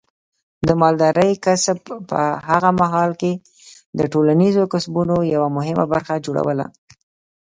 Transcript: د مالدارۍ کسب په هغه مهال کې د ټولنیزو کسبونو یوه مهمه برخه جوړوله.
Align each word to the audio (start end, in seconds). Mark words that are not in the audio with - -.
د 0.67 0.69
مالدارۍ 0.81 1.31
کسب 1.45 1.77
په 2.09 2.21
هغه 2.49 2.69
مهال 2.81 3.11
کې 3.21 3.31
د 3.99 3.99
ټولنیزو 4.11 4.63
کسبونو 4.73 5.15
یوه 5.33 5.49
مهمه 5.57 5.85
برخه 5.93 6.13
جوړوله. 6.25 6.65